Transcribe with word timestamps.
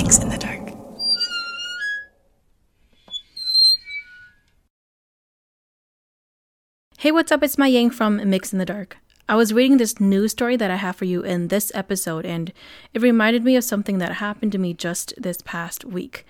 Mix 0.00 0.18
in 0.20 0.28
the 0.28 0.38
Dark. 0.38 0.60
Hey, 6.98 7.10
what's 7.10 7.32
up? 7.32 7.42
It's 7.42 7.58
my 7.58 7.66
Yang 7.66 7.90
from 7.90 8.30
Mix 8.30 8.52
in 8.52 8.60
the 8.60 8.64
Dark. 8.64 8.98
I 9.28 9.34
was 9.34 9.52
reading 9.52 9.78
this 9.78 9.98
news 9.98 10.30
story 10.30 10.54
that 10.54 10.70
I 10.70 10.76
have 10.76 10.94
for 10.94 11.04
you 11.04 11.22
in 11.22 11.48
this 11.48 11.72
episode, 11.74 12.24
and 12.24 12.52
it 12.94 13.02
reminded 13.02 13.42
me 13.42 13.56
of 13.56 13.64
something 13.64 13.98
that 13.98 14.12
happened 14.12 14.52
to 14.52 14.58
me 14.58 14.72
just 14.72 15.14
this 15.18 15.42
past 15.42 15.84
week. 15.84 16.24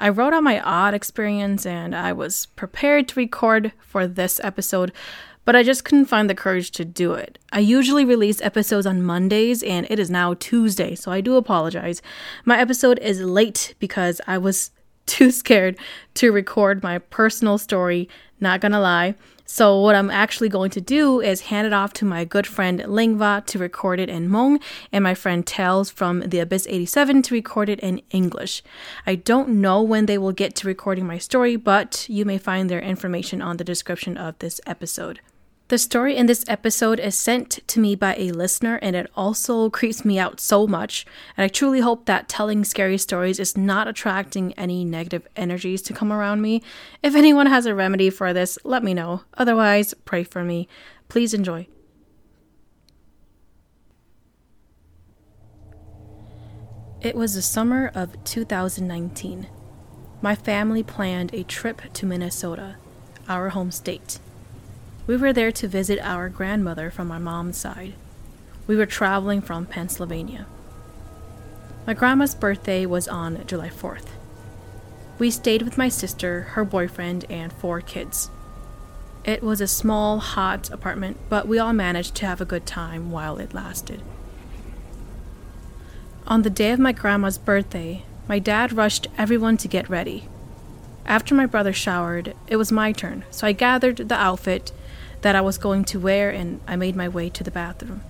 I 0.00 0.08
wrote 0.08 0.32
out 0.32 0.42
my 0.42 0.60
odd 0.60 0.92
experience 0.92 1.64
and 1.64 1.94
I 1.94 2.12
was 2.12 2.46
prepared 2.46 3.06
to 3.08 3.20
record 3.20 3.70
for 3.78 4.08
this 4.08 4.40
episode, 4.42 4.90
but 5.44 5.56
I 5.56 5.62
just 5.62 5.84
couldn't 5.84 6.06
find 6.06 6.28
the 6.28 6.34
courage 6.34 6.70
to 6.72 6.84
do 6.84 7.14
it. 7.14 7.38
I 7.52 7.60
usually 7.60 8.04
release 8.04 8.40
episodes 8.40 8.86
on 8.86 9.02
Mondays 9.02 9.62
and 9.62 9.86
it 9.90 9.98
is 9.98 10.10
now 10.10 10.34
Tuesday, 10.34 10.94
so 10.94 11.10
I 11.10 11.20
do 11.20 11.36
apologize. 11.36 12.02
My 12.44 12.58
episode 12.58 12.98
is 13.00 13.20
late 13.20 13.74
because 13.78 14.20
I 14.26 14.38
was 14.38 14.70
too 15.06 15.30
scared 15.30 15.76
to 16.14 16.32
record 16.32 16.82
my 16.82 16.98
personal 16.98 17.58
story, 17.58 18.08
not 18.40 18.60
gonna 18.60 18.80
lie. 18.80 19.14
So 19.44 19.78
what 19.80 19.94
I'm 19.94 20.10
actually 20.10 20.48
going 20.48 20.70
to 20.70 20.80
do 20.80 21.20
is 21.20 21.42
hand 21.42 21.66
it 21.66 21.74
off 21.74 21.92
to 21.94 22.06
my 22.06 22.24
good 22.24 22.46
friend 22.46 22.80
Lingva 22.80 23.44
to 23.46 23.58
record 23.58 24.00
it 24.00 24.08
in 24.08 24.30
Hmong 24.30 24.62
and 24.90 25.04
my 25.04 25.14
friend 25.14 25.46
Tales 25.46 25.90
from 25.90 26.20
the 26.20 26.38
Abyss 26.38 26.66
87 26.70 27.20
to 27.22 27.34
record 27.34 27.68
it 27.68 27.80
in 27.80 28.00
English. 28.10 28.62
I 29.06 29.16
don't 29.16 29.60
know 29.60 29.82
when 29.82 30.06
they 30.06 30.16
will 30.16 30.32
get 30.32 30.54
to 30.56 30.66
recording 30.66 31.06
my 31.06 31.18
story, 31.18 31.56
but 31.56 32.06
you 32.08 32.24
may 32.24 32.38
find 32.38 32.70
their 32.70 32.80
information 32.80 33.42
on 33.42 33.58
the 33.58 33.64
description 33.64 34.16
of 34.16 34.38
this 34.38 34.58
episode. 34.66 35.20
The 35.72 35.78
story 35.78 36.18
in 36.18 36.26
this 36.26 36.44
episode 36.48 37.00
is 37.00 37.18
sent 37.18 37.66
to 37.68 37.80
me 37.80 37.94
by 37.94 38.14
a 38.16 38.30
listener, 38.32 38.78
and 38.82 38.94
it 38.94 39.10
also 39.16 39.70
creeps 39.70 40.04
me 40.04 40.18
out 40.18 40.38
so 40.38 40.66
much. 40.66 41.06
And 41.34 41.46
I 41.46 41.48
truly 41.48 41.80
hope 41.80 42.04
that 42.04 42.28
telling 42.28 42.62
scary 42.62 42.98
stories 42.98 43.40
is 43.40 43.56
not 43.56 43.88
attracting 43.88 44.52
any 44.52 44.84
negative 44.84 45.26
energies 45.34 45.80
to 45.84 45.94
come 45.94 46.12
around 46.12 46.42
me. 46.42 46.62
If 47.02 47.14
anyone 47.14 47.46
has 47.46 47.64
a 47.64 47.74
remedy 47.74 48.10
for 48.10 48.34
this, 48.34 48.58
let 48.64 48.84
me 48.84 48.92
know. 48.92 49.22
Otherwise, 49.38 49.94
pray 50.04 50.24
for 50.24 50.44
me. 50.44 50.68
Please 51.08 51.32
enjoy. 51.32 51.66
It 57.00 57.14
was 57.14 57.34
the 57.34 57.40
summer 57.40 57.90
of 57.94 58.22
2019. 58.24 59.46
My 60.20 60.34
family 60.34 60.82
planned 60.82 61.32
a 61.32 61.44
trip 61.44 61.80
to 61.94 62.04
Minnesota, 62.04 62.76
our 63.26 63.48
home 63.48 63.70
state. 63.70 64.18
We 65.06 65.16
were 65.16 65.32
there 65.32 65.50
to 65.52 65.66
visit 65.66 65.98
our 66.00 66.28
grandmother 66.28 66.90
from 66.90 67.08
my 67.08 67.18
mom's 67.18 67.56
side. 67.56 67.94
We 68.68 68.76
were 68.76 68.86
traveling 68.86 69.40
from 69.40 69.66
Pennsylvania. 69.66 70.46
My 71.86 71.94
grandma's 71.94 72.36
birthday 72.36 72.86
was 72.86 73.08
on 73.08 73.44
July 73.46 73.68
4th. 73.68 74.06
We 75.18 75.30
stayed 75.32 75.62
with 75.62 75.76
my 75.76 75.88
sister, 75.88 76.42
her 76.52 76.64
boyfriend, 76.64 77.24
and 77.28 77.52
four 77.52 77.80
kids. 77.80 78.30
It 79.24 79.42
was 79.42 79.60
a 79.60 79.66
small, 79.66 80.20
hot 80.20 80.70
apartment, 80.70 81.16
but 81.28 81.48
we 81.48 81.58
all 81.58 81.72
managed 81.72 82.14
to 82.16 82.26
have 82.26 82.40
a 82.40 82.44
good 82.44 82.64
time 82.64 83.10
while 83.10 83.38
it 83.38 83.52
lasted. 83.52 84.02
On 86.28 86.42
the 86.42 86.50
day 86.50 86.70
of 86.70 86.78
my 86.78 86.92
grandma's 86.92 87.38
birthday, 87.38 88.04
my 88.28 88.38
dad 88.38 88.72
rushed 88.72 89.08
everyone 89.18 89.56
to 89.58 89.68
get 89.68 89.90
ready. 89.90 90.28
After 91.04 91.34
my 91.34 91.46
brother 91.46 91.72
showered, 91.72 92.34
it 92.46 92.56
was 92.56 92.70
my 92.70 92.92
turn, 92.92 93.24
so 93.32 93.48
I 93.48 93.52
gathered 93.52 93.96
the 93.96 94.14
outfit 94.14 94.70
that 95.22 95.34
I 95.34 95.40
was 95.40 95.58
going 95.58 95.84
to 95.86 95.98
wear 95.98 96.30
and 96.30 96.60
I 96.66 96.76
made 96.76 96.94
my 96.94 97.08
way 97.08 97.30
to 97.30 97.42
the 97.42 97.50
bathroom. 97.50 98.02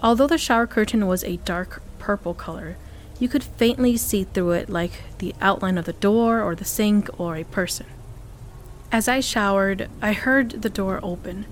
Although 0.00 0.26
the 0.26 0.38
shower 0.38 0.66
curtain 0.66 1.06
was 1.06 1.24
a 1.24 1.38
dark 1.38 1.82
purple 1.98 2.34
color, 2.34 2.76
you 3.18 3.28
could 3.28 3.42
faintly 3.42 3.96
see 3.96 4.24
through 4.24 4.52
it 4.52 4.68
like 4.68 5.02
the 5.18 5.34
outline 5.40 5.78
of 5.78 5.86
the 5.86 5.92
door 5.92 6.40
or 6.40 6.54
the 6.54 6.64
sink 6.64 7.08
or 7.18 7.36
a 7.36 7.44
person. 7.44 7.86
As 8.92 9.08
I 9.08 9.20
showered, 9.20 9.88
I 10.00 10.12
heard 10.12 10.62
the 10.62 10.70
door 10.70 11.00
open. 11.02 11.46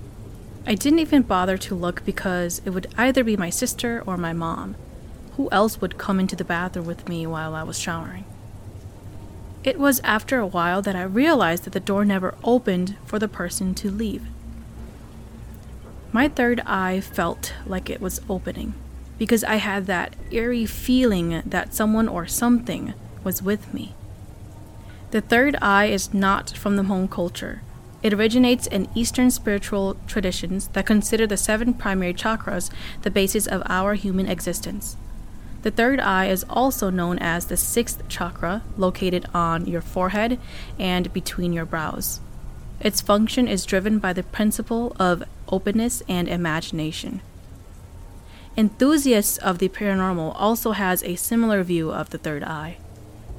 I 0.65 0.75
didn't 0.75 0.99
even 0.99 1.21
bother 1.21 1.57
to 1.57 1.75
look 1.75 2.03
because 2.05 2.61
it 2.65 2.71
would 2.71 2.87
either 2.97 3.23
be 3.23 3.37
my 3.37 3.49
sister 3.49 4.03
or 4.05 4.17
my 4.17 4.33
mom. 4.33 4.75
Who 5.35 5.49
else 5.51 5.79
would 5.79 5.97
come 5.97 6.19
into 6.19 6.35
the 6.35 6.43
bathroom 6.43 6.87
with 6.87 7.07
me 7.07 7.27
while 7.27 7.53
I 7.53 7.63
was 7.63 7.77
showering? 7.79 8.25
It 9.63 9.77
was 9.77 9.99
after 9.99 10.39
a 10.39 10.47
while 10.47 10.81
that 10.81 10.95
I 10.95 11.03
realized 11.03 11.65
that 11.65 11.73
the 11.73 11.79
door 11.79 12.05
never 12.05 12.35
opened 12.43 12.95
for 13.05 13.19
the 13.19 13.27
person 13.27 13.75
to 13.75 13.91
leave. 13.91 14.23
My 16.11 16.27
third 16.27 16.61
eye 16.65 16.99
felt 17.01 17.53
like 17.65 17.89
it 17.89 18.01
was 18.01 18.21
opening 18.29 18.73
because 19.17 19.43
I 19.43 19.55
had 19.55 19.87
that 19.87 20.15
eerie 20.31 20.65
feeling 20.65 21.41
that 21.45 21.73
someone 21.73 22.07
or 22.07 22.27
something 22.27 22.93
was 23.23 23.41
with 23.41 23.73
me. 23.73 23.93
The 25.11 25.21
third 25.21 25.55
eye 25.61 25.85
is 25.85 26.13
not 26.13 26.51
from 26.51 26.75
the 26.75 26.83
Hmong 26.83 27.09
culture. 27.09 27.61
It 28.03 28.13
originates 28.13 28.67
in 28.67 28.89
Eastern 28.93 29.31
spiritual 29.31 29.97
traditions 30.05 30.67
that 30.69 30.85
consider 30.85 31.25
the 31.25 31.37
seven 31.37 31.73
primary 31.73 32.13
chakras 32.13 32.69
the 33.01 33.09
basis 33.09 33.47
of 33.47 33.63
our 33.65 33.95
human 33.95 34.27
existence. 34.27 34.97
The 35.63 35.71
third 35.71 35.99
eye 35.99 36.27
is 36.27 36.45
also 36.49 36.89
known 36.89 37.17
as 37.19 37.45
the 37.45 37.57
sixth 37.57 38.07
chakra, 38.07 38.61
located 38.77 39.25
on 39.33 39.65
your 39.65 39.81
forehead 39.81 40.39
and 40.77 41.11
between 41.11 41.51
your 41.51 41.65
brows. 41.65 42.21
Its 42.79 43.01
function 43.01 43.47
is 43.47 43.65
driven 43.65 43.97
by 43.97 44.13
the 44.13 44.23
principle 44.23 44.95
of 44.99 45.23
openness 45.49 46.03
and 46.07 46.27
imagination. 46.27 47.21
Enthusiasts 48.55 49.37
of 49.37 49.59
the 49.59 49.69
paranormal 49.69 50.33
also 50.35 50.71
has 50.71 51.03
a 51.03 51.15
similar 51.15 51.63
view 51.63 51.91
of 51.91 52.09
the 52.09 52.17
third 52.17 52.43
eye. 52.43 52.77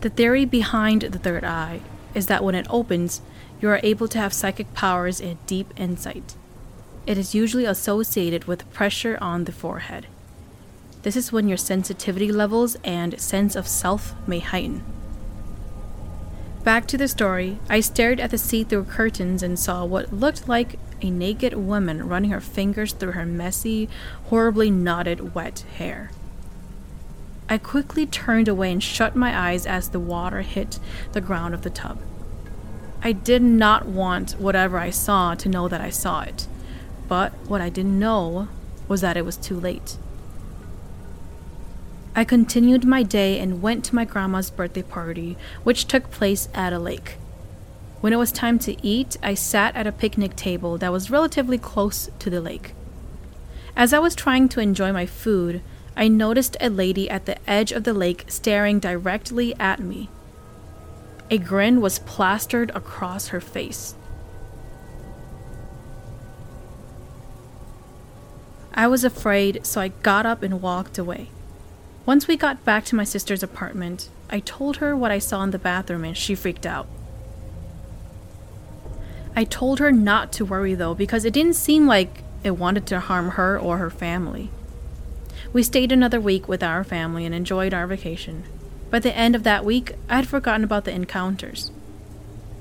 The 0.00 0.10
theory 0.10 0.44
behind 0.44 1.02
the 1.02 1.18
third 1.18 1.44
eye 1.44 1.80
is 2.14 2.28
that 2.28 2.44
when 2.44 2.54
it 2.54 2.66
opens, 2.70 3.20
you 3.60 3.68
are 3.68 3.80
able 3.82 4.06
to 4.08 4.18
have 4.18 4.32
psychic 4.32 4.72
powers 4.74 5.20
and 5.20 5.44
deep 5.46 5.74
insight. 5.76 6.36
It 7.06 7.18
is 7.18 7.34
usually 7.34 7.64
associated 7.64 8.44
with 8.44 8.70
pressure 8.72 9.18
on 9.20 9.44
the 9.44 9.52
forehead. 9.52 10.06
This 11.02 11.16
is 11.16 11.32
when 11.32 11.48
your 11.48 11.56
sensitivity 11.56 12.30
levels 12.30 12.76
and 12.84 13.18
sense 13.20 13.56
of 13.56 13.66
self 13.66 14.14
may 14.26 14.40
heighten. 14.40 14.84
Back 16.64 16.86
to 16.88 16.98
the 16.98 17.08
story, 17.08 17.58
I 17.68 17.80
stared 17.80 18.20
at 18.20 18.30
the 18.30 18.38
see 18.38 18.62
through 18.62 18.84
curtains 18.84 19.42
and 19.42 19.58
saw 19.58 19.84
what 19.84 20.12
looked 20.12 20.48
like 20.48 20.78
a 21.00 21.10
naked 21.10 21.54
woman 21.54 22.08
running 22.08 22.30
her 22.30 22.40
fingers 22.40 22.92
through 22.92 23.12
her 23.12 23.26
messy, 23.26 23.88
horribly 24.24 24.70
knotted, 24.70 25.34
wet 25.34 25.64
hair. 25.76 26.10
I 27.48 27.58
quickly 27.58 28.06
turned 28.06 28.48
away 28.48 28.72
and 28.72 28.82
shut 28.82 29.16
my 29.16 29.36
eyes 29.36 29.66
as 29.66 29.88
the 29.88 30.00
water 30.00 30.42
hit 30.42 30.78
the 31.12 31.20
ground 31.20 31.54
of 31.54 31.62
the 31.62 31.70
tub. 31.70 31.98
I 33.02 33.12
did 33.12 33.42
not 33.42 33.86
want 33.86 34.32
whatever 34.32 34.78
I 34.78 34.90
saw 34.90 35.34
to 35.34 35.48
know 35.48 35.68
that 35.68 35.80
I 35.80 35.90
saw 35.90 36.22
it, 36.22 36.46
but 37.06 37.32
what 37.46 37.60
I 37.60 37.68
didn't 37.68 37.98
know 37.98 38.48
was 38.88 39.00
that 39.00 39.16
it 39.16 39.24
was 39.24 39.36
too 39.36 39.58
late. 39.58 39.96
I 42.14 42.24
continued 42.24 42.84
my 42.84 43.04
day 43.04 43.38
and 43.38 43.62
went 43.62 43.84
to 43.86 43.94
my 43.94 44.04
grandma's 44.04 44.50
birthday 44.50 44.82
party, 44.82 45.36
which 45.62 45.86
took 45.86 46.10
place 46.10 46.48
at 46.52 46.72
a 46.72 46.78
lake. 46.78 47.16
When 48.00 48.12
it 48.12 48.16
was 48.16 48.30
time 48.30 48.60
to 48.60 48.86
eat, 48.86 49.16
I 49.22 49.34
sat 49.34 49.74
at 49.74 49.86
a 49.86 49.92
picnic 49.92 50.36
table 50.36 50.78
that 50.78 50.92
was 50.92 51.10
relatively 51.10 51.58
close 51.58 52.08
to 52.20 52.30
the 52.30 52.40
lake. 52.40 52.74
As 53.76 53.92
I 53.92 53.98
was 53.98 54.14
trying 54.14 54.48
to 54.50 54.60
enjoy 54.60 54.92
my 54.92 55.04
food, 55.04 55.62
I 55.96 56.06
noticed 56.06 56.56
a 56.60 56.70
lady 56.70 57.10
at 57.10 57.26
the 57.26 57.38
edge 57.50 57.72
of 57.72 57.82
the 57.82 57.92
lake 57.92 58.24
staring 58.28 58.78
directly 58.78 59.52
at 59.58 59.80
me. 59.80 60.08
A 61.28 61.38
grin 61.38 61.80
was 61.80 61.98
plastered 61.98 62.70
across 62.70 63.28
her 63.28 63.40
face. 63.40 63.96
I 68.72 68.86
was 68.86 69.02
afraid, 69.02 69.66
so 69.66 69.80
I 69.80 69.88
got 69.88 70.24
up 70.24 70.44
and 70.44 70.62
walked 70.62 70.98
away. 70.98 71.30
Once 72.06 72.28
we 72.28 72.36
got 72.36 72.64
back 72.64 72.84
to 72.86 72.94
my 72.94 73.02
sister's 73.02 73.42
apartment, 73.42 74.08
I 74.30 74.38
told 74.38 74.76
her 74.76 74.94
what 74.94 75.10
I 75.10 75.18
saw 75.18 75.42
in 75.42 75.50
the 75.50 75.58
bathroom 75.58 76.04
and 76.04 76.16
she 76.16 76.36
freaked 76.36 76.64
out. 76.64 76.86
I 79.38 79.44
told 79.44 79.78
her 79.78 79.92
not 79.92 80.32
to 80.32 80.44
worry 80.44 80.74
though, 80.74 80.94
because 80.94 81.24
it 81.24 81.32
didn't 81.32 81.54
seem 81.54 81.86
like 81.86 82.24
it 82.42 82.58
wanted 82.58 82.88
to 82.88 82.98
harm 82.98 83.30
her 83.30 83.56
or 83.56 83.78
her 83.78 83.88
family. 83.88 84.50
We 85.52 85.62
stayed 85.62 85.92
another 85.92 86.20
week 86.20 86.48
with 86.48 86.60
our 86.60 86.82
family 86.82 87.24
and 87.24 87.32
enjoyed 87.32 87.72
our 87.72 87.86
vacation. 87.86 88.42
By 88.90 88.98
the 88.98 89.16
end 89.16 89.36
of 89.36 89.44
that 89.44 89.64
week, 89.64 89.92
I 90.08 90.16
had 90.16 90.26
forgotten 90.26 90.64
about 90.64 90.86
the 90.86 90.92
encounters. 90.92 91.70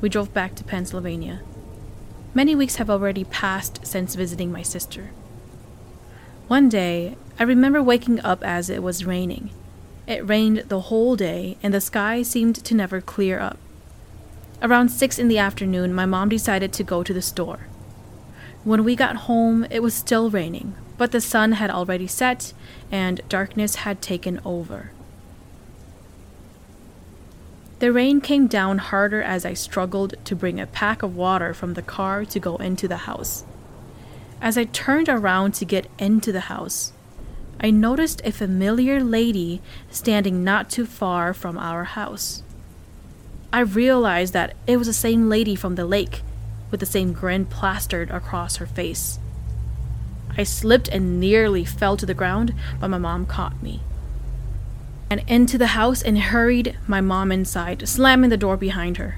We 0.01 0.09
drove 0.09 0.35
back 0.35 0.53
to 0.53 0.63
Pennsylvania. 0.63 1.41
Many 2.35 2.53
weeks 2.53 2.75
have 2.75 2.91
already 2.91 3.23
passed 3.23 3.80
since 3.83 4.13
visiting 4.13 4.51
my 4.51 4.62
sister. 4.62 5.09
One 6.47 6.69
day, 6.69 7.18
I 7.39 7.44
remember 7.44 7.81
waking 7.81 8.19
up 8.19 8.44
as 8.44 8.69
it 8.69 8.83
was 8.83 9.03
raining. 9.03 9.50
It 10.06 10.30
rained 10.30 10.65
the 10.68 10.81
whole 10.81 11.15
day, 11.15 11.57
and 11.63 11.73
the 11.73 11.81
sky 11.81 12.21
seemed 12.21 12.63
to 12.63 12.75
never 12.75 13.01
clear 13.01 13.39
up. 13.39 13.57
Around 14.62 14.89
6 14.89 15.19
in 15.19 15.27
the 15.27 15.38
afternoon, 15.38 15.94
my 15.94 16.06
mom 16.07 16.30
decided 16.30 16.74
to 16.74 16.83
go 16.83 17.04
to 17.04 17.13
the 17.13 17.21
store. 17.21 17.68
When 18.63 18.83
we 18.83 18.95
got 18.95 19.27
home, 19.27 19.68
it 19.69 19.83
was 19.83 19.94
still 19.94 20.31
raining, 20.31 20.75
but 20.98 21.12
the 21.12 21.21
sun 21.21 21.54
had 21.54 21.69
already 21.69 22.07
set 22.07 22.54
and 22.92 23.21
darkness 23.30 23.75
had 23.75 24.01
taken 24.01 24.42
over. 24.44 24.92
The 27.80 27.92
rain 27.92 28.19
came 28.19 28.48
down 28.48 28.80
harder 28.80 29.21
as 29.21 29.45
I 29.45 29.54
struggled 29.54 30.15
to 30.25 30.36
bring 30.36 30.59
a 30.59 30.65
pack 30.65 31.04
of 31.04 31.15
water 31.15 31.54
from 31.54 31.75
the 31.75 31.83
car 31.83 32.25
to 32.25 32.39
go 32.39 32.56
into 32.56 32.88
the 32.88 32.98
house. 32.98 33.45
As 34.42 34.57
I 34.57 34.63
turned 34.63 35.07
around 35.07 35.54
to 35.56 35.65
get 35.65 35.88
into 36.00 36.31
the 36.31 36.50
house, 36.50 36.94
I 37.59 37.69
noticed 37.69 38.21
a 38.24 38.31
familiar 38.31 39.04
lady 39.04 39.62
standing 39.92 40.44
not 40.44 40.71
too 40.71 40.88
far 40.88 41.33
from 41.36 41.59
our 41.59 41.83
house. 41.83 42.42
I 43.57 43.62
realized 43.62 44.33
that 44.33 44.56
it 44.68 44.77
was 44.77 44.86
the 44.86 44.94
same 44.94 45.30
lady 45.30 45.56
from 45.56 45.74
the 45.74 45.86
lake, 45.88 46.21
with 46.69 46.80
the 46.80 46.86
same 46.86 47.12
grin 47.12 47.48
plastered 47.48 48.12
across 48.12 48.57
her 48.57 48.68
face. 48.68 49.18
I 50.38 50.44
slipped 50.44 50.88
and 50.89 51.19
nearly 51.19 51.65
fell 51.65 51.98
to 51.98 52.06
the 52.06 52.13
ground, 52.13 52.54
but 52.80 52.89
my 52.89 53.00
mom 53.00 53.25
caught 53.25 53.63
me 53.63 53.81
and 55.09 55.24
into 55.25 55.57
the 55.57 55.74
house 55.74 56.04
and 56.04 56.19
hurried 56.19 56.77
my 56.86 57.01
mom 57.01 57.31
inside, 57.31 57.89
slamming 57.89 58.30
the 58.30 58.38
door 58.38 58.57
behind 58.57 58.98
her. 58.98 59.18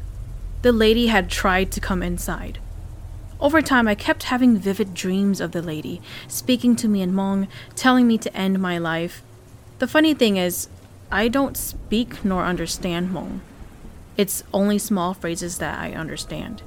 The 0.62 0.72
lady 0.72 1.08
had 1.08 1.30
tried 1.30 1.70
to 1.74 1.82
come 1.82 2.02
inside. 2.02 2.60
Over 3.42 3.62
time, 3.62 3.90
I 3.90 3.96
kept 3.96 4.24
having 4.24 4.56
vivid 4.56 4.94
dreams 4.94 5.42
of 5.42 5.52
the 5.52 5.62
lady, 5.62 6.02
speaking 6.30 6.78
to 6.78 6.88
me 6.88 7.02
in 7.02 7.12
Hmong, 7.12 7.50
telling 7.76 8.08
me 8.08 8.18
to 8.20 8.34
end 8.34 8.62
my 8.62 8.78
life. 8.78 9.22
The 9.80 9.88
funny 9.88 10.14
thing 10.14 10.38
is, 10.38 10.70
I 11.12 11.28
don't 11.28 11.58
speak 11.58 12.24
nor 12.24 12.46
understand 12.46 13.10
Hmong. 13.10 13.42
It's 14.20 14.44
only 14.54 14.78
small 14.78 15.14
phrases 15.14 15.60
that 15.60 15.80
I 15.80 15.94
understand. 15.94 16.62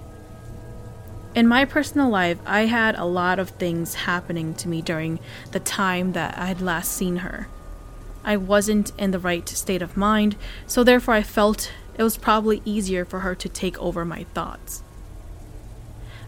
In 1.34 1.46
my 1.46 1.66
personal 1.66 2.08
life, 2.08 2.38
I 2.46 2.62
had 2.62 2.94
a 2.94 3.04
lot 3.04 3.38
of 3.38 3.50
things 3.50 3.92
happening 4.08 4.54
to 4.54 4.68
me 4.68 4.80
during 4.80 5.18
the 5.50 5.60
time 5.60 6.12
that 6.12 6.38
I 6.38 6.46
had 6.46 6.62
last 6.62 6.92
seen 6.92 7.16
her. 7.16 7.48
I 8.24 8.38
wasn't 8.38 8.92
in 8.98 9.10
the 9.10 9.18
right 9.18 9.46
state 9.50 9.82
of 9.82 9.98
mind, 9.98 10.34
so 10.66 10.82
therefore 10.82 11.12
I 11.12 11.22
felt 11.22 11.70
it 11.98 12.02
was 12.02 12.16
probably 12.16 12.62
easier 12.64 13.04
for 13.04 13.20
her 13.20 13.34
to 13.34 13.50
take 13.50 13.78
over 13.78 14.02
my 14.02 14.24
thoughts. 14.32 14.82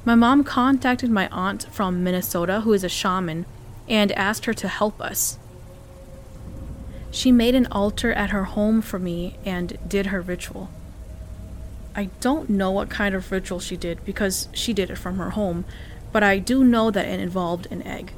My 0.05 0.15
mom 0.15 0.45
contacted 0.45 1.11
my 1.11 1.29
aunt 1.29 1.73
from 1.73 2.05
Minnesota, 2.05 2.61
who 2.61 2.75
is 2.75 2.85
a 2.85 2.91
shaman, 2.91 3.47
and 3.89 4.13
asked 4.13 4.45
her 4.45 4.53
to 4.53 4.69
help 4.69 5.01
us. 5.01 5.39
She 7.11 7.33
made 7.33 7.55
an 7.55 7.69
altar 7.73 8.13
at 8.13 8.29
her 8.29 8.45
home 8.45 8.83
for 8.83 8.99
me 8.99 9.39
and 9.47 9.79
did 9.89 10.09
her 10.09 10.21
ritual. 10.21 10.69
I 11.97 12.11
don't 12.21 12.51
know 12.51 12.73
what 12.73 12.91
kind 12.91 13.15
of 13.15 13.31
ritual 13.31 13.61
she 13.61 13.77
did 13.77 14.05
because 14.05 14.49
she 14.53 14.73
did 14.73 14.91
it 14.91 14.99
from 14.99 15.17
her 15.19 15.31
home, 15.31 15.65
but 16.13 16.23
I 16.23 16.39
do 16.39 16.65
know 16.65 16.91
that 16.91 17.07
it 17.07 17.21
involved 17.21 17.69
an 17.71 17.83
egg. 17.83 18.13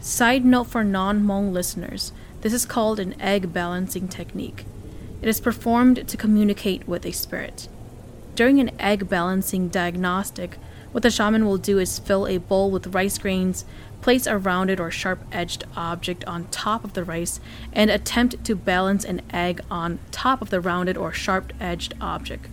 Side 0.00 0.44
note 0.44 0.68
for 0.68 0.84
non 0.84 1.24
Hmong 1.24 1.52
listeners 1.52 2.12
this 2.40 2.52
is 2.52 2.64
called 2.64 3.00
an 3.00 3.20
egg 3.20 3.52
balancing 3.52 4.06
technique. 4.06 4.64
It 5.20 5.28
is 5.28 5.40
performed 5.40 6.06
to 6.06 6.16
communicate 6.16 6.86
with 6.86 7.04
a 7.04 7.10
spirit. 7.10 7.68
During 8.36 8.60
an 8.60 8.70
egg 8.78 9.08
balancing 9.08 9.68
diagnostic, 9.68 10.56
what 10.92 11.02
the 11.02 11.10
shaman 11.10 11.44
will 11.44 11.58
do 11.58 11.78
is 11.78 11.98
fill 11.98 12.28
a 12.28 12.38
bowl 12.38 12.70
with 12.70 12.94
rice 12.94 13.18
grains, 13.18 13.64
place 14.00 14.26
a 14.28 14.38
rounded 14.38 14.78
or 14.78 14.92
sharp 14.92 15.24
edged 15.32 15.64
object 15.76 16.24
on 16.24 16.46
top 16.46 16.84
of 16.84 16.92
the 16.92 17.02
rice, 17.02 17.40
and 17.72 17.90
attempt 17.90 18.44
to 18.44 18.54
balance 18.54 19.04
an 19.04 19.20
egg 19.32 19.60
on 19.70 19.98
top 20.12 20.40
of 20.40 20.50
the 20.50 20.60
rounded 20.60 20.96
or 20.96 21.12
sharp 21.12 21.52
edged 21.60 21.94
object. 22.00 22.48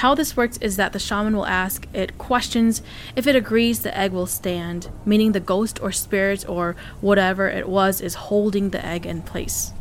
How 0.00 0.14
this 0.14 0.34
works 0.34 0.56
is 0.62 0.76
that 0.76 0.94
the 0.94 0.98
shaman 0.98 1.36
will 1.36 1.46
ask 1.46 1.86
it 1.92 2.16
questions. 2.16 2.80
If 3.16 3.26
it 3.26 3.36
agrees, 3.36 3.80
the 3.80 3.94
egg 3.94 4.12
will 4.12 4.26
stand, 4.26 4.88
meaning 5.04 5.32
the 5.32 5.40
ghost 5.40 5.78
or 5.82 5.92
spirit 5.92 6.48
or 6.48 6.74
whatever 7.02 7.48
it 7.48 7.68
was 7.68 8.00
is 8.00 8.14
holding 8.14 8.70
the 8.70 8.82
egg 8.82 9.04
in 9.04 9.20
place. 9.20 9.72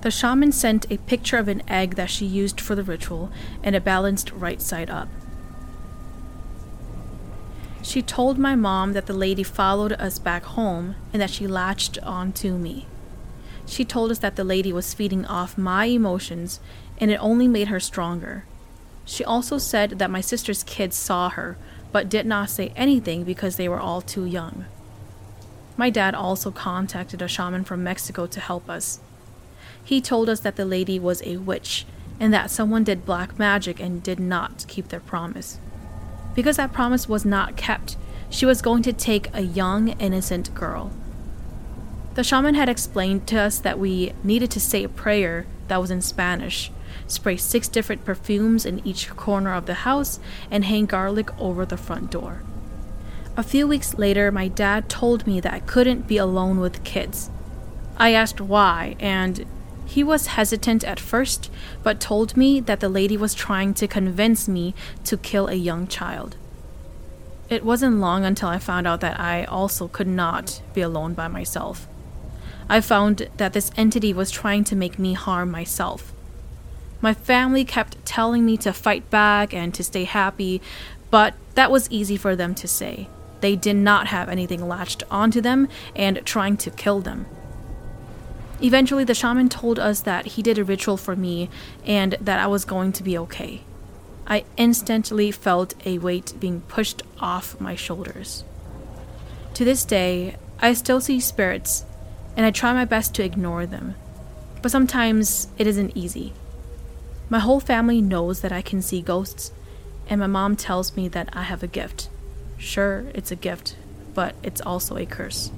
The 0.00 0.10
shaman 0.10 0.52
sent 0.52 0.90
a 0.90 0.96
picture 0.96 1.36
of 1.36 1.48
an 1.48 1.62
egg 1.68 1.96
that 1.96 2.08
she 2.08 2.24
used 2.24 2.58
for 2.58 2.74
the 2.74 2.82
ritual 2.82 3.30
and 3.62 3.76
it 3.76 3.84
balanced 3.84 4.32
right 4.32 4.62
side 4.62 4.88
up. 4.88 5.08
She 7.82 8.00
told 8.00 8.38
my 8.38 8.54
mom 8.54 8.94
that 8.94 9.04
the 9.04 9.12
lady 9.12 9.42
followed 9.42 9.92
us 9.92 10.18
back 10.18 10.44
home 10.44 10.94
and 11.12 11.20
that 11.20 11.28
she 11.28 11.46
latched 11.46 11.98
on 11.98 12.32
to 12.32 12.56
me. 12.56 12.86
She 13.66 13.84
told 13.84 14.10
us 14.10 14.20
that 14.20 14.36
the 14.36 14.44
lady 14.44 14.72
was 14.72 14.94
feeding 14.94 15.26
off 15.26 15.58
my 15.58 15.84
emotions 15.84 16.60
and 16.98 17.10
it 17.10 17.22
only 17.22 17.48
made 17.48 17.68
her 17.68 17.80
stronger. 17.80 18.44
She 19.04 19.24
also 19.24 19.56
said 19.56 19.98
that 19.98 20.10
my 20.10 20.20
sister's 20.20 20.62
kids 20.62 20.96
saw 20.96 21.30
her, 21.30 21.56
but 21.92 22.10
did 22.10 22.26
not 22.26 22.50
say 22.50 22.72
anything 22.76 23.24
because 23.24 23.56
they 23.56 23.68
were 23.68 23.80
all 23.80 24.02
too 24.02 24.26
young. 24.26 24.66
My 25.76 25.90
dad 25.90 26.14
also 26.14 26.50
contacted 26.50 27.22
a 27.22 27.28
shaman 27.28 27.64
from 27.64 27.82
Mexico 27.84 28.26
to 28.26 28.40
help 28.40 28.68
us. 28.68 29.00
He 29.82 30.00
told 30.00 30.28
us 30.28 30.40
that 30.40 30.56
the 30.56 30.64
lady 30.64 30.98
was 30.98 31.22
a 31.22 31.38
witch 31.38 31.86
and 32.20 32.34
that 32.34 32.50
someone 32.50 32.84
did 32.84 33.06
black 33.06 33.38
magic 33.38 33.80
and 33.80 34.02
did 34.02 34.20
not 34.20 34.66
keep 34.68 34.88
their 34.88 35.00
promise. 35.00 35.58
Because 36.34 36.56
that 36.56 36.72
promise 36.72 37.08
was 37.08 37.24
not 37.24 37.56
kept, 37.56 37.96
she 38.28 38.44
was 38.44 38.60
going 38.60 38.82
to 38.82 38.92
take 38.92 39.34
a 39.34 39.40
young, 39.40 39.88
innocent 40.00 40.54
girl. 40.54 40.92
The 42.14 42.24
shaman 42.24 42.56
had 42.56 42.68
explained 42.68 43.26
to 43.28 43.40
us 43.40 43.58
that 43.60 43.78
we 43.78 44.12
needed 44.24 44.50
to 44.50 44.60
say 44.60 44.84
a 44.84 44.88
prayer 44.88 45.46
that 45.68 45.80
was 45.80 45.90
in 45.90 46.02
Spanish 46.02 46.70
spray 47.06 47.36
six 47.36 47.68
different 47.68 48.04
perfumes 48.04 48.66
in 48.66 48.86
each 48.86 49.10
corner 49.16 49.54
of 49.54 49.66
the 49.66 49.74
house, 49.74 50.20
and 50.50 50.64
hang 50.64 50.86
garlic 50.86 51.30
over 51.40 51.64
the 51.64 51.76
front 51.76 52.10
door. 52.10 52.42
A 53.36 53.42
few 53.42 53.68
weeks 53.68 53.96
later, 53.98 54.32
my 54.32 54.48
dad 54.48 54.88
told 54.88 55.26
me 55.26 55.40
that 55.40 55.54
I 55.54 55.60
couldn't 55.60 56.08
be 56.08 56.16
alone 56.16 56.58
with 56.58 56.84
kids. 56.84 57.30
I 57.96 58.12
asked 58.12 58.40
why, 58.40 58.96
and 58.98 59.46
he 59.86 60.04
was 60.04 60.26
hesitant 60.28 60.84
at 60.84 61.00
first, 61.00 61.50
but 61.82 62.00
told 62.00 62.36
me 62.36 62.60
that 62.60 62.80
the 62.80 62.88
lady 62.88 63.16
was 63.16 63.34
trying 63.34 63.74
to 63.74 63.88
convince 63.88 64.48
me 64.48 64.74
to 65.04 65.16
kill 65.16 65.48
a 65.48 65.54
young 65.54 65.86
child. 65.86 66.36
It 67.48 67.64
wasn't 67.64 67.98
long 67.98 68.24
until 68.24 68.48
I 68.48 68.58
found 68.58 68.86
out 68.86 69.00
that 69.00 69.18
I 69.18 69.44
also 69.44 69.88
could 69.88 70.06
not 70.06 70.60
be 70.74 70.82
alone 70.82 71.14
by 71.14 71.28
myself. 71.28 71.88
I 72.68 72.82
found 72.82 73.30
that 73.38 73.54
this 73.54 73.70
entity 73.76 74.12
was 74.12 74.30
trying 74.30 74.64
to 74.64 74.76
make 74.76 74.98
me 74.98 75.14
harm 75.14 75.50
myself. 75.50 76.12
My 77.00 77.14
family 77.14 77.64
kept 77.64 78.04
telling 78.04 78.44
me 78.44 78.56
to 78.58 78.72
fight 78.72 79.08
back 79.10 79.54
and 79.54 79.72
to 79.74 79.84
stay 79.84 80.04
happy, 80.04 80.60
but 81.10 81.34
that 81.54 81.70
was 81.70 81.90
easy 81.90 82.16
for 82.16 82.34
them 82.34 82.54
to 82.56 82.66
say. 82.68 83.08
They 83.40 83.54
did 83.54 83.76
not 83.76 84.08
have 84.08 84.28
anything 84.28 84.66
latched 84.66 85.04
onto 85.10 85.40
them 85.40 85.68
and 85.94 86.20
trying 86.24 86.56
to 86.58 86.70
kill 86.70 87.00
them. 87.00 87.26
Eventually, 88.60 89.04
the 89.04 89.14
shaman 89.14 89.48
told 89.48 89.78
us 89.78 90.00
that 90.00 90.26
he 90.26 90.42
did 90.42 90.58
a 90.58 90.64
ritual 90.64 90.96
for 90.96 91.14
me 91.14 91.48
and 91.84 92.16
that 92.20 92.40
I 92.40 92.48
was 92.48 92.64
going 92.64 92.92
to 92.94 93.04
be 93.04 93.16
okay. 93.18 93.62
I 94.26 94.44
instantly 94.56 95.30
felt 95.30 95.74
a 95.86 95.98
weight 95.98 96.34
being 96.40 96.62
pushed 96.62 97.02
off 97.20 97.60
my 97.60 97.76
shoulders. 97.76 98.44
To 99.54 99.64
this 99.64 99.84
day, 99.84 100.36
I 100.58 100.72
still 100.72 101.00
see 101.00 101.20
spirits 101.20 101.84
and 102.36 102.44
I 102.44 102.50
try 102.50 102.72
my 102.72 102.84
best 102.84 103.14
to 103.14 103.24
ignore 103.24 103.64
them, 103.64 103.94
but 104.60 104.72
sometimes 104.72 105.48
it 105.56 105.68
isn't 105.68 105.96
easy. 105.96 106.32
My 107.30 107.40
whole 107.40 107.60
family 107.60 108.00
knows 108.00 108.40
that 108.40 108.52
I 108.52 108.62
can 108.62 108.80
see 108.80 109.02
ghosts, 109.02 109.52
and 110.08 110.20
my 110.20 110.26
mom 110.26 110.56
tells 110.56 110.96
me 110.96 111.08
that 111.08 111.28
I 111.32 111.42
have 111.42 111.62
a 111.62 111.66
gift. 111.66 112.08
Sure, 112.56 113.04
it's 113.14 113.30
a 113.30 113.36
gift, 113.36 113.76
but 114.14 114.34
it's 114.42 114.62
also 114.62 114.96
a 114.96 115.04
curse. 115.04 115.50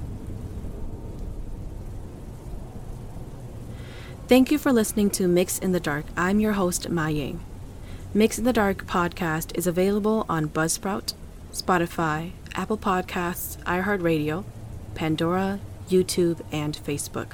Thank 4.27 4.51
you 4.51 4.57
for 4.57 4.71
listening 4.71 5.09
to 5.11 5.27
Mix 5.27 5.59
in 5.59 5.71
the 5.71 5.79
Dark. 5.79 6.05
I'm 6.15 6.39
your 6.39 6.53
host, 6.53 6.89
Ma 6.89 7.07
Ying. 7.07 7.41
Mix 8.13 8.37
in 8.37 8.43
the 8.43 8.53
Dark 8.53 8.85
podcast 8.85 9.57
is 9.57 9.67
available 9.67 10.25
on 10.27 10.49
Buzzsprout, 10.49 11.13
Spotify, 11.53 12.31
Apple 12.53 12.77
Podcasts, 12.77 13.57
iHeartRadio, 13.63 14.43
Pandora, 14.95 15.59
YouTube, 15.89 16.41
and 16.51 16.77
Facebook. 16.77 17.33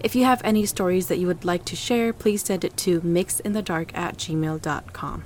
If 0.00 0.14
you 0.14 0.24
have 0.24 0.40
any 0.44 0.66
stories 0.66 1.08
that 1.08 1.18
you 1.18 1.26
would 1.26 1.44
like 1.44 1.64
to 1.66 1.76
share, 1.76 2.12
please 2.12 2.42
send 2.42 2.64
it 2.64 2.76
to 2.78 3.00
mixinthedark 3.00 3.96
at 3.96 4.16
gmail.com. 4.16 5.24